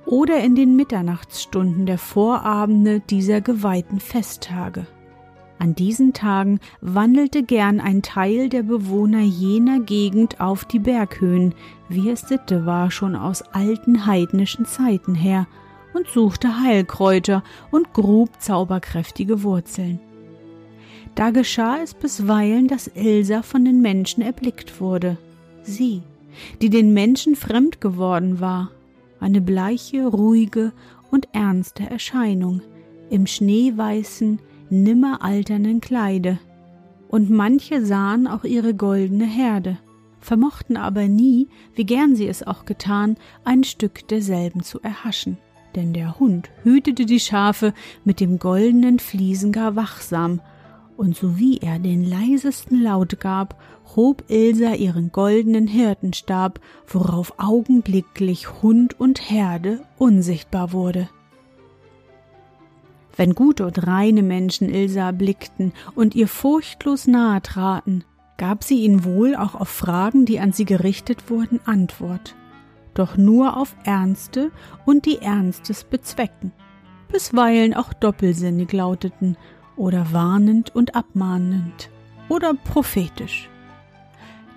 Oder 0.07 0.41
in 0.41 0.55
den 0.55 0.77
Mitternachtsstunden 0.77 1.87
der 1.87 1.99
Vorabende 1.99 3.01
dieser 3.01 3.41
geweihten 3.41 4.01
Festtage. 4.01 4.87
An 5.63 5.77
diesen 5.77 6.13
Tagen 6.13 6.59
wandelte 6.81 7.45
gern 7.45 7.79
ein 7.79 8.03
Teil 8.03 8.49
der 8.49 8.65
Bewohner 8.65 9.21
jener 9.21 9.79
Gegend 9.79 10.41
auf 10.41 10.65
die 10.65 10.81
Berghöhen, 10.81 11.55
wie 11.89 12.11
es 12.11 12.23
Sitte 12.23 12.67
war 12.67 12.91
schon 12.91 13.15
aus 13.15 13.43
alten 13.43 14.05
heidnischen 14.05 14.67
Zeiten 14.67 15.15
her, 15.15 15.47
und 15.95 16.09
suchte 16.09 16.61
Heilkräuter 16.61 17.45
und 17.71 17.93
grub 17.93 18.31
zauberkräftige 18.41 19.45
Wurzeln. 19.45 20.01
Da 21.15 21.31
geschah 21.31 21.79
es 21.81 21.95
bisweilen, 21.95 22.67
dass 22.67 22.91
Ilsa 22.97 23.43
von 23.43 23.65
den 23.65 23.81
Menschen 23.83 24.21
erblickt 24.21 24.81
wurde, 24.81 25.17
sie, 25.63 26.03
die 26.61 26.71
den 26.71 26.93
Menschen 26.93 27.37
fremd 27.37 27.81
geworden 27.81 28.41
war, 28.41 28.73
eine 29.21 29.41
bleiche, 29.41 30.09
ruhige 30.09 30.73
und 31.13 31.29
ernste 31.33 31.89
Erscheinung, 31.89 32.63
im 33.11 33.29
schneeweißen, 33.29 34.41
nimmer 34.73 35.23
alternden 35.23 35.81
Kleide, 35.81 36.39
und 37.09 37.29
manche 37.29 37.85
sahen 37.85 38.27
auch 38.27 38.45
ihre 38.45 38.75
goldene 38.75 39.27
Herde, 39.27 39.79
vermochten 40.21 40.79
aber 40.79 41.09
nie, 41.09 41.49
wie 41.75 41.85
gern 41.85 42.17
sie 42.17 42.27
es 42.27 42.47
auch 42.47 42.65
getan, 42.65 43.17
ein 43.45 43.65
Stück 43.65 44.09
derselben 44.09 44.63
zu 44.63 44.81
erhaschen. 44.81 45.37
Denn 45.75 45.93
der 45.93 46.19
Hund 46.19 46.51
hütete 46.63 47.05
die 47.05 47.21
Schafe 47.21 47.75
mit 48.05 48.21
dem 48.21 48.39
goldenen 48.39 48.99
Fliesen 48.99 49.53
gar 49.53 49.77
wachsam, 49.77 50.41
und 50.97 51.17
sowie 51.17 51.59
er 51.59 51.79
den 51.79 52.05
leisesten 52.05 52.83
Laut 52.83 53.19
gab, 53.21 53.61
hob 53.97 54.25
Ilsa 54.29 54.75
ihren 54.75 55.11
goldenen 55.13 55.67
Hirtenstab, 55.67 56.61
worauf 56.87 57.35
augenblicklich 57.39 58.63
Hund 58.63 58.99
und 58.99 59.31
Herde 59.31 59.81
unsichtbar 59.99 60.73
wurde. 60.73 61.09
Wenn 63.17 63.35
gute 63.35 63.67
und 63.67 63.87
reine 63.87 64.23
Menschen 64.23 64.69
Ilsa 64.69 65.07
erblickten 65.07 65.73
und 65.95 66.15
ihr 66.15 66.29
furchtlos 66.29 67.07
nahe 67.07 67.43
traten, 67.43 68.05
gab 68.39 68.65
sie 68.65 68.83
ihnen 68.85 69.05
wohl 69.05 69.37
auch 69.37 69.55
auf 69.55 69.69
Fragen, 69.69 70.25
die 70.25 70.41
an 70.41 70.53
sie 70.53 70.65
gerichtet 70.65 71.31
wurden, 71.31 71.61
Antwort, 71.65 72.35
doch 72.95 73.17
nur 73.17 73.57
auf 73.57 73.75
ernste 73.85 74.51
und 74.87 75.05
die 75.05 75.19
ernstes 75.19 75.85
bezwecken, 75.85 76.53
bisweilen 77.11 77.75
auch 77.75 77.93
doppelsinnig 77.93 78.73
lauteten 78.73 79.37
oder 79.77 80.13
warnend 80.13 80.75
und 80.75 80.95
abmahnend 80.95 81.91
oder 82.29 82.55
prophetisch. 82.55 83.49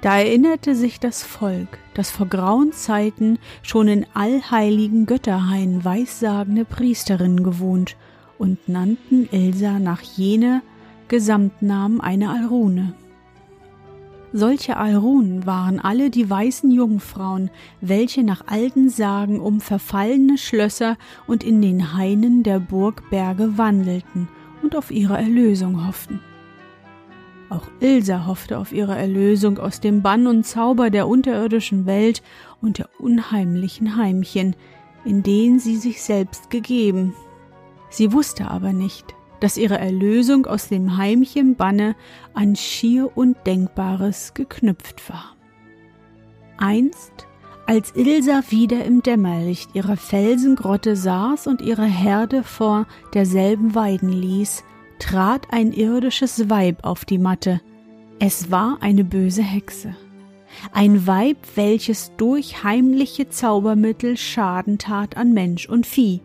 Da 0.02 0.20
erinnerte 0.20 0.76
sich 0.76 1.00
das 1.00 1.24
Volk, 1.24 1.80
das 1.96 2.12
vor 2.12 2.28
grauen 2.28 2.72
Zeiten 2.72 3.40
schon 3.64 3.88
in 3.88 4.06
allheiligen 4.14 5.08
Götterhain 5.08 5.84
weissagende 5.84 6.64
Priesterinnen 6.64 7.44
gewohnt 7.44 7.98
und 8.38 8.68
nannten 8.68 9.28
Elsa 9.32 9.80
nach 9.80 10.02
jener 10.02 10.62
Gesamtnamen 11.08 12.02
eine 12.02 12.30
Alrune. 12.30 12.94
Solche 14.34 14.76
Alrunen 14.76 15.46
waren 15.46 15.80
alle 15.80 16.10
die 16.10 16.30
weißen 16.30 16.70
Jungfrauen, 16.70 17.50
welche 17.80 18.22
nach 18.22 18.48
alten 18.48 18.90
Sagen 18.90 19.40
um 19.40 19.62
verfallene 19.62 20.38
Schlösser 20.38 20.98
und 21.26 21.44
in 21.44 21.62
den 21.62 21.94
Hainen 21.94 22.44
der 22.44 22.60
Burgberge 22.60 23.58
wandelten 23.58 24.28
und 24.62 24.76
auf 24.76 24.92
ihre 24.92 25.18
Erlösung 25.18 25.88
hofften. 25.88 26.20
Auch 27.50 27.68
Ilsa 27.80 28.26
hoffte 28.26 28.58
auf 28.58 28.74
ihre 28.74 28.98
Erlösung 28.98 29.60
aus 29.60 29.80
dem 29.80 30.02
Bann 30.02 30.28
und 30.28 30.46
Zauber 30.46 30.90
der 30.90 31.08
unterirdischen 31.08 31.86
Welt 31.86 32.22
und 32.62 32.80
der 32.80 32.90
unheimlichen 33.00 33.96
Heimchen, 33.96 34.56
in 35.06 35.24
denen 35.24 35.60
sie 35.60 35.78
sich 35.78 36.02
selbst 36.02 36.50
gegeben. 36.50 37.14
Sie 37.96 38.12
wusste 38.12 38.52
aber 38.52 38.74
nicht, 38.74 39.16
dass 39.40 39.56
ihre 39.56 39.78
Erlösung 39.78 40.48
aus 40.48 40.68
dem 40.68 40.98
Heimchenbanne 40.98 41.96
an 42.34 42.58
schier 42.58 43.16
Undenkbares 43.16 44.34
geknüpft 44.34 45.10
war. 45.10 45.38
Einst, 46.58 47.26
als 47.66 47.96
Ilsa 47.96 48.44
wieder 48.50 48.84
im 48.84 49.02
Dämmerlicht 49.02 49.74
ihrer 49.76 49.96
Felsengrotte 49.96 50.98
saß 50.98 51.48
und 51.48 51.62
ihre 51.62 51.86
Herde 51.86 52.44
vor 52.44 52.86
derselben 53.14 53.76
weiden 53.76 54.12
ließ, 54.12 54.66
trat 55.00 55.54
ein 55.54 55.72
irdisches 55.72 56.50
Weib 56.50 56.84
auf 56.84 57.06
die 57.06 57.18
Matte. 57.18 57.62
Es 58.20 58.52
war 58.52 58.80
eine 58.82 59.06
böse 59.06 59.42
Hexe. 59.42 59.96
Ein 60.74 61.08
Weib, 61.08 61.38
welches 61.56 62.12
durch 62.18 62.62
heimliche 62.66 63.30
Zaubermittel 63.30 64.18
Schaden 64.18 64.80
tat 64.80 65.16
an 65.16 65.32
Mensch 65.32 65.70
und 65.70 65.88
Vieh. 65.88 66.20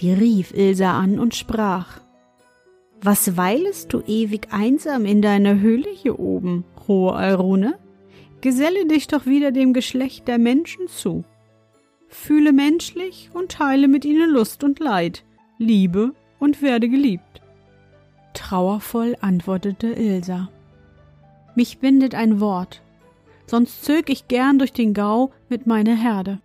Die 0.00 0.12
rief 0.12 0.52
Ilsa 0.54 0.98
an 0.98 1.18
und 1.18 1.34
sprach 1.34 2.00
was 3.02 3.38
weilest 3.38 3.94
du 3.94 4.02
ewig 4.06 4.48
einsam 4.50 5.06
in 5.06 5.22
deiner 5.22 5.58
Höhle 5.58 5.88
hier 5.90 6.18
oben, 6.20 6.64
hohe 6.86 7.14
Alrune? 7.14 7.78
Geselle 8.42 8.86
dich 8.86 9.06
doch 9.06 9.24
wieder 9.24 9.52
dem 9.52 9.72
Geschlecht 9.72 10.28
der 10.28 10.38
Menschen 10.38 10.86
zu. 10.86 11.24
Fühle 12.08 12.52
menschlich 12.52 13.30
und 13.32 13.52
teile 13.52 13.88
mit 13.88 14.04
ihnen 14.04 14.30
Lust 14.30 14.64
und 14.64 14.80
Leid, 14.80 15.24
liebe 15.56 16.12
und 16.38 16.60
werde 16.60 16.90
geliebt. 16.90 17.40
Trauervoll 18.34 19.16
antwortete 19.22 19.88
Ilsa. 19.88 20.50
Mich 21.54 21.78
bindet 21.78 22.14
ein 22.14 22.38
Wort, 22.38 22.82
sonst 23.46 23.84
zög 23.84 24.10
ich 24.10 24.28
gern 24.28 24.58
durch 24.58 24.74
den 24.74 24.92
Gau 24.92 25.30
mit 25.48 25.66
meiner 25.66 25.96
Herde. 25.96 26.40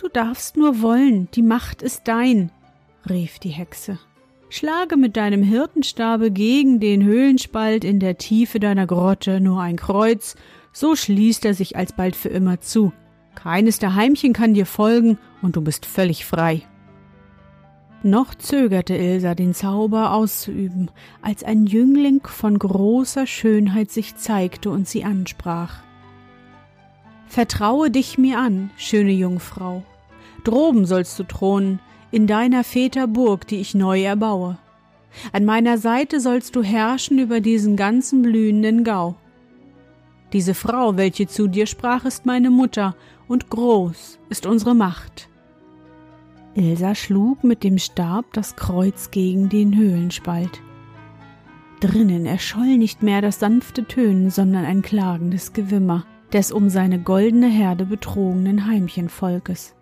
Du 0.00 0.08
darfst 0.08 0.56
nur 0.56 0.80
wollen, 0.80 1.28
die 1.34 1.42
Macht 1.42 1.82
ist 1.82 2.08
dein, 2.08 2.50
rief 3.10 3.38
die 3.38 3.50
Hexe. 3.50 3.98
Schlage 4.48 4.96
mit 4.96 5.18
deinem 5.18 5.42
Hirtenstabe 5.42 6.30
gegen 6.30 6.80
den 6.80 7.04
Höhlenspalt 7.04 7.84
in 7.84 8.00
der 8.00 8.16
Tiefe 8.16 8.60
deiner 8.60 8.86
Grotte 8.86 9.42
nur 9.42 9.60
ein 9.60 9.76
Kreuz, 9.76 10.36
so 10.72 10.96
schließt 10.96 11.44
er 11.44 11.52
sich 11.52 11.76
alsbald 11.76 12.16
für 12.16 12.30
immer 12.30 12.62
zu. 12.62 12.94
Keines 13.34 13.78
der 13.78 13.94
Heimchen 13.94 14.32
kann 14.32 14.54
dir 14.54 14.64
folgen 14.64 15.18
und 15.42 15.56
du 15.56 15.60
bist 15.60 15.84
völlig 15.84 16.24
frei. 16.24 16.62
Noch 18.02 18.34
zögerte 18.34 18.94
Ilsa, 18.94 19.34
den 19.34 19.52
Zauber 19.52 20.14
auszuüben, 20.14 20.90
als 21.20 21.44
ein 21.44 21.66
Jüngling 21.66 22.22
von 22.26 22.58
großer 22.58 23.26
Schönheit 23.26 23.90
sich 23.90 24.16
zeigte 24.16 24.70
und 24.70 24.88
sie 24.88 25.04
ansprach. 25.04 25.82
Vertraue 27.30 27.92
dich 27.92 28.18
mir 28.18 28.40
an, 28.40 28.70
schöne 28.76 29.12
Jungfrau. 29.12 29.84
Droben 30.42 30.84
sollst 30.84 31.16
du 31.16 31.22
thronen, 31.22 31.78
in 32.10 32.26
deiner 32.26 32.64
Väter 32.64 33.06
Burg, 33.06 33.46
die 33.46 33.60
ich 33.60 33.72
neu 33.72 34.02
erbaue. 34.02 34.58
An 35.32 35.44
meiner 35.44 35.78
Seite 35.78 36.18
sollst 36.18 36.56
du 36.56 36.64
herrschen 36.64 37.20
über 37.20 37.40
diesen 37.40 37.76
ganzen 37.76 38.22
blühenden 38.22 38.82
Gau. 38.82 39.14
Diese 40.32 40.54
Frau, 40.54 40.96
welche 40.96 41.28
zu 41.28 41.46
dir 41.46 41.66
sprach, 41.66 42.04
ist 42.04 42.26
meine 42.26 42.50
Mutter, 42.50 42.96
und 43.28 43.48
groß 43.48 44.18
ist 44.28 44.44
unsere 44.44 44.74
Macht. 44.74 45.28
Ilsa 46.56 46.96
schlug 46.96 47.44
mit 47.44 47.62
dem 47.62 47.78
Stab 47.78 48.32
das 48.32 48.56
Kreuz 48.56 49.12
gegen 49.12 49.48
den 49.48 49.76
Höhlenspalt. 49.76 50.60
Drinnen 51.78 52.26
erscholl 52.26 52.76
nicht 52.76 53.04
mehr 53.04 53.22
das 53.22 53.38
sanfte 53.38 53.84
Tönen, 53.86 54.30
sondern 54.30 54.64
ein 54.64 54.82
klagendes 54.82 55.52
Gewimmer 55.52 56.04
des 56.32 56.52
um 56.52 56.70
seine 56.70 57.00
goldene 57.00 57.48
Herde 57.48 57.86
betrogenen 57.86 58.66
Heimchenvolkes. 58.66 59.74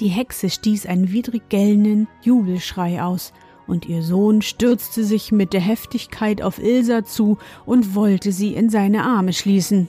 Die 0.00 0.08
Hexe 0.08 0.50
stieß 0.50 0.86
einen 0.86 1.12
widrig 1.12 1.48
gellenden 1.48 2.08
Jubelschrei 2.22 3.02
aus, 3.02 3.32
und 3.66 3.86
ihr 3.86 4.02
Sohn 4.02 4.42
stürzte 4.42 5.04
sich 5.04 5.32
mit 5.32 5.52
der 5.52 5.60
Heftigkeit 5.60 6.42
auf 6.42 6.58
Ilsa 6.58 7.04
zu 7.04 7.38
und 7.64 7.94
wollte 7.94 8.32
sie 8.32 8.54
in 8.54 8.68
seine 8.68 9.04
Arme 9.04 9.32
schließen. 9.32 9.88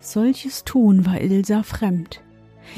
Solches 0.00 0.64
Tun 0.64 1.06
war 1.06 1.20
Ilsa 1.20 1.62
fremd. 1.62 2.20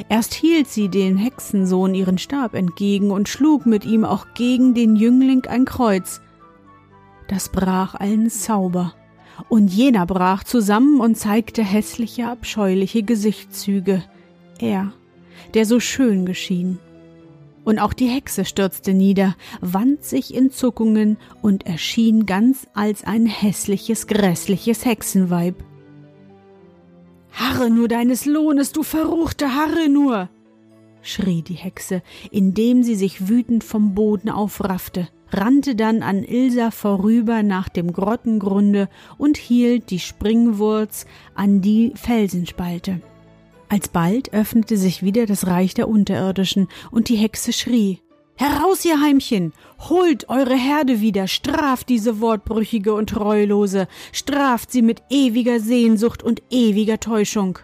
Erst 0.09 0.35
hielt 0.35 0.69
sie 0.69 0.89
dem 0.89 1.17
Hexensohn 1.17 1.95
ihren 1.95 2.19
Stab 2.19 2.55
entgegen 2.55 3.11
und 3.11 3.29
schlug 3.29 3.67
mit 3.67 3.85
ihm 3.85 4.05
auch 4.05 4.27
gegen 4.35 4.75
den 4.75 4.97
Jüngling 4.97 5.47
ein 5.47 5.65
Kreuz. 5.65 6.21
Das 7.29 7.49
brach 7.49 7.95
allen 7.95 8.29
Zauber, 8.29 8.95
und 9.49 9.69
jener 9.69 10.07
brach 10.07 10.45
zusammen 10.45 11.01
und 11.01 11.17
zeigte 11.17 11.63
hässliche, 11.63 12.29
abscheuliche 12.29 13.03
Gesichtszüge. 13.03 14.03
Er 14.59 14.93
der 15.55 15.67
so 15.67 15.81
schön 15.81 16.27
geschehen. 16.27 16.79
Und 17.65 17.81
auch 17.81 17.93
die 17.93 18.07
Hexe 18.07 18.45
stürzte 18.45 18.95
nieder, 18.95 19.35
wand 19.61 20.05
sich 20.05 20.33
in 20.33 20.51
Zuckungen 20.51 21.17
und 21.43 21.67
erschien 21.67 22.27
ganz 22.27 22.69
als 22.75 23.03
ein 23.05 23.27
hässliches, 23.27 24.07
grässliches 24.07 24.85
Hexenweib. 24.85 25.57
Harre 27.33 27.71
nur 27.71 27.89
deines 27.89 28.25
Lohnes, 28.25 28.73
du 28.73 28.83
verruchte, 28.83 29.55
harre 29.55 29.89
nur! 29.89 30.29
schrie 31.03 31.43
die 31.43 31.55
Hexe, 31.55 32.03
indem 32.31 32.83
sie 32.83 32.97
sich 32.97 33.29
wütend 33.29 33.63
vom 33.63 33.95
Boden 33.95 34.29
aufraffte, 34.29 35.09
rannte 35.33 35.75
dann 35.75 36.03
an 36.03 36.23
Ilsa 36.23 36.71
vorüber 36.71 37.43
nach 37.43 37.69
dem 37.69 37.93
Grottengrunde 37.93 38.89
und 39.19 39.37
hielt 39.37 39.91
die 39.91 39.99
Springwurz 39.99 41.07
an 41.35 41.61
die 41.61 41.93
Felsenspalte. 41.95 43.01
Alsbald 43.69 44.33
öffnete 44.33 44.77
sich 44.77 45.03
wieder 45.03 45.27
das 45.27 45.47
Reich 45.47 45.75
der 45.75 45.89
Unterirdischen, 45.89 46.69
und 46.91 47.09
die 47.09 47.17
Hexe 47.17 47.53
schrie 47.53 48.01
Heraus, 48.39 48.85
ihr 48.85 49.01
Heimchen. 49.01 49.55
Holt 49.89 50.29
eure 50.29 50.57
Herde 50.57 51.01
wieder, 51.01 51.27
straft 51.27 51.89
diese 51.89 52.21
Wortbrüchige 52.21 52.93
und 52.93 53.09
Treulose, 53.09 53.89
straft 54.13 54.71
sie 54.71 54.83
mit 54.83 55.03
ewiger 55.09 55.59
Sehnsucht 55.59 56.23
und 56.23 56.43
ewiger 56.51 57.01
Täuschung. 57.01 57.59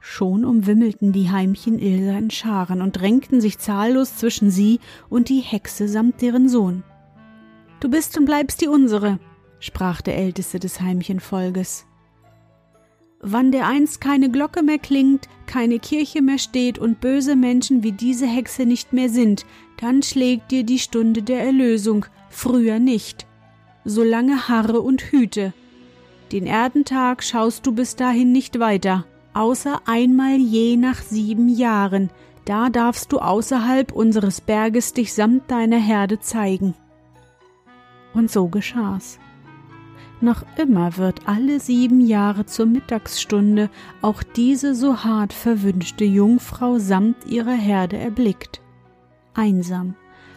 Schon 0.00 0.46
umwimmelten 0.46 1.12
die 1.12 1.30
Heimchen 1.30 1.78
Ilsa 1.78 2.16
in 2.16 2.30
Scharen 2.30 2.80
und 2.80 2.98
drängten 2.98 3.42
sich 3.42 3.58
zahllos 3.58 4.16
zwischen 4.16 4.50
sie 4.50 4.80
und 5.10 5.28
die 5.28 5.40
Hexe 5.40 5.88
samt 5.88 6.22
deren 6.22 6.48
Sohn. 6.48 6.82
Du 7.80 7.90
bist 7.90 8.16
und 8.18 8.24
bleibst 8.24 8.62
die 8.62 8.68
unsere, 8.68 9.20
sprach 9.58 10.00
der 10.00 10.16
älteste 10.16 10.58
des 10.58 10.80
Heimchenfolges. 10.80 11.86
wann 13.22 13.52
dereinst 13.52 14.00
keine 14.00 14.30
Glocke 14.30 14.62
mehr 14.62 14.78
klingt, 14.78 15.28
keine 15.44 15.78
Kirche 15.78 16.22
mehr 16.22 16.38
steht 16.38 16.78
und 16.78 17.00
böse 17.00 17.36
Menschen 17.36 17.82
wie 17.82 17.92
diese 17.92 18.26
Hexe 18.26 18.64
nicht 18.64 18.94
mehr 18.94 19.10
sind, 19.10 19.44
dann 19.78 20.02
schlägt 20.02 20.50
dir 20.50 20.64
die 20.64 20.78
Stunde 20.78 21.22
der 21.22 21.42
Erlösung, 21.42 22.06
früher 22.30 22.78
nicht. 22.78 23.26
Solange 23.84 24.48
harre 24.48 24.80
und 24.80 25.02
hüte. 25.12 25.52
Den 26.32 26.46
Erdentag 26.46 27.22
schaust 27.22 27.66
du 27.66 27.72
bis 27.72 27.96
dahin 27.96 28.32
nicht 28.32 28.58
weiter, 28.58 29.04
außer 29.34 29.80
einmal 29.86 30.36
je 30.36 30.76
nach 30.76 31.00
sieben 31.00 31.48
Jahren, 31.48 32.10
da 32.44 32.68
darfst 32.68 33.12
du 33.12 33.18
außerhalb 33.18 33.92
unseres 33.92 34.40
Berges 34.40 34.92
dich 34.92 35.12
samt 35.14 35.50
deiner 35.50 35.78
Herde 35.78 36.20
zeigen. 36.20 36.74
Und 38.14 38.30
so 38.30 38.48
geschah's. 38.48 39.18
Noch 40.20 40.44
immer 40.58 40.96
wird 40.98 41.26
alle 41.26 41.60
sieben 41.60 42.00
Jahre 42.00 42.44
zur 42.44 42.66
Mittagsstunde 42.66 43.70
auch 44.02 44.22
diese 44.22 44.74
so 44.74 45.02
hart 45.02 45.32
verwünschte 45.32 46.04
Jungfrau 46.04 46.78
samt 46.78 47.24
ihrer 47.26 47.54
Herde 47.54 47.96
erblickt. 47.96 48.60
Einsam, 49.32 49.94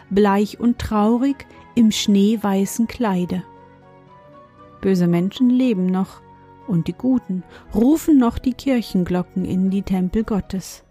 bleich 0.10 0.60
und 0.60 0.79
traurig 0.79 1.45
im 1.75 1.91
schneeweißen 1.91 2.88
Kleide. 2.88 3.43
Böse 4.79 5.08
Menschen 5.08 5.49
leben 5.49 5.88
noch, 5.88 6.21
und 6.67 6.88
die 6.88 6.93
Guten 6.93 7.43
rufen 7.73 8.17
noch 8.17 8.38
die 8.38 8.54
Kirchenglocken 8.54 9.45
in 9.45 9.69
die 9.69 9.84
Tempel 9.84 10.23
Gottes. 10.23 10.84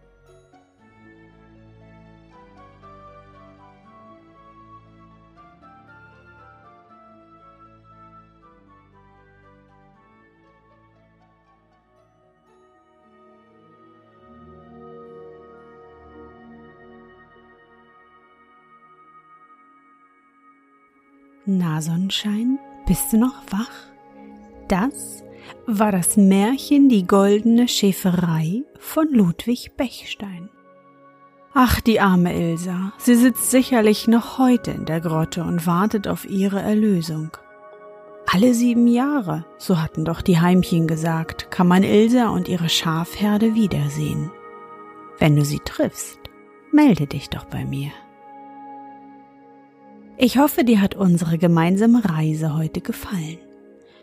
Na 21.44 21.82
Sonnenschein, 21.82 22.60
bist 22.86 23.12
du 23.12 23.18
noch 23.18 23.42
wach? 23.50 23.70
Das 24.68 25.24
war 25.66 25.92
das 25.92 26.16
Märchen 26.16 26.88
Die 26.88 27.06
goldene 27.06 27.68
Schäferei 27.68 28.62
von 28.78 29.08
Ludwig 29.10 29.72
Bechstein. 29.76 30.48
Ach, 31.54 31.80
die 31.80 32.00
arme 32.00 32.34
Ilsa, 32.34 32.92
sie 32.96 33.14
sitzt 33.14 33.50
sicherlich 33.50 34.08
noch 34.08 34.38
heute 34.38 34.70
in 34.70 34.86
der 34.86 35.00
Grotte 35.00 35.44
und 35.44 35.66
wartet 35.66 36.08
auf 36.08 36.24
ihre 36.28 36.60
Erlösung. 36.60 37.30
Alle 38.26 38.54
sieben 38.54 38.86
Jahre, 38.86 39.44
so 39.58 39.82
hatten 39.82 40.06
doch 40.06 40.22
die 40.22 40.40
Heimchen 40.40 40.86
gesagt, 40.86 41.50
kann 41.50 41.68
man 41.68 41.82
Ilsa 41.82 42.30
und 42.30 42.48
ihre 42.48 42.70
Schafherde 42.70 43.54
wiedersehen. 43.54 44.30
Wenn 45.18 45.36
du 45.36 45.44
sie 45.44 45.58
triffst, 45.58 46.18
melde 46.72 47.06
dich 47.06 47.28
doch 47.28 47.44
bei 47.44 47.66
mir. 47.66 47.90
Ich 50.16 50.38
hoffe, 50.38 50.64
dir 50.64 50.80
hat 50.80 50.94
unsere 50.94 51.36
gemeinsame 51.36 52.02
Reise 52.04 52.54
heute 52.54 52.80
gefallen. 52.80 53.38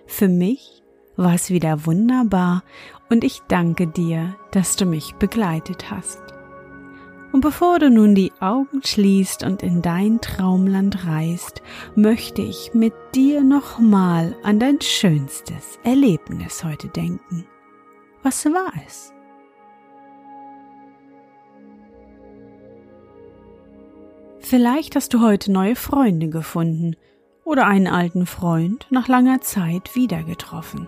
Für 0.05 0.27
mich 0.27 0.78
war 1.19 1.33
es 1.33 1.49
wieder 1.49 1.85
wunderbar 1.85 2.63
und 3.09 3.23
ich 3.23 3.41
danke 3.47 3.87
dir, 3.87 4.35
dass 4.51 4.77
du 4.77 4.85
mich 4.85 5.15
begleitet 5.15 5.91
hast. 5.91 6.21
Und 7.31 7.41
bevor 7.41 7.77
du 7.77 7.91
nun 7.91 8.15
die 8.15 8.31
Augen 8.39 8.81
schließt 8.83 9.43
und 9.43 9.61
in 9.61 9.81
dein 9.81 10.21
Traumland 10.21 11.05
reist, 11.05 11.61
möchte 11.93 12.41
ich 12.41 12.73
mit 12.73 12.93
dir 13.13 13.43
nochmal 13.43 14.35
an 14.43 14.59
dein 14.59 14.81
schönstes 14.81 15.77
Erlebnis 15.83 16.63
heute 16.63 16.87
denken. 16.87 17.45
Was 18.23 18.45
war 18.45 18.71
es? 18.87 19.13
Vielleicht 24.39 24.95
hast 24.95 25.13
du 25.13 25.21
heute 25.21 25.51
neue 25.51 25.75
Freunde 25.75 26.29
gefunden 26.29 26.95
oder 27.43 27.67
einen 27.67 27.87
alten 27.87 28.25
Freund 28.25 28.87
nach 28.89 29.07
langer 29.07 29.41
Zeit 29.41 29.95
wieder 29.95 30.23
getroffen. 30.23 30.87